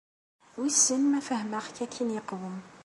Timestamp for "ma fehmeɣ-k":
1.09-1.77